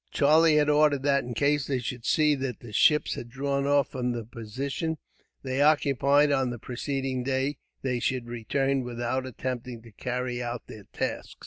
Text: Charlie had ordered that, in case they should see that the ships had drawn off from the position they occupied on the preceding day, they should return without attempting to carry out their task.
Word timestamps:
Charlie 0.09 0.55
had 0.55 0.67
ordered 0.67 1.03
that, 1.03 1.23
in 1.23 1.35
case 1.35 1.67
they 1.67 1.77
should 1.77 2.05
see 2.07 2.33
that 2.33 2.59
the 2.61 2.73
ships 2.73 3.13
had 3.13 3.29
drawn 3.29 3.67
off 3.67 3.89
from 3.89 4.13
the 4.13 4.25
position 4.25 4.97
they 5.43 5.61
occupied 5.61 6.31
on 6.31 6.49
the 6.49 6.57
preceding 6.57 7.21
day, 7.21 7.59
they 7.83 7.99
should 7.99 8.25
return 8.27 8.81
without 8.83 9.27
attempting 9.27 9.83
to 9.83 9.91
carry 9.91 10.41
out 10.41 10.65
their 10.65 10.85
task. 10.91 11.37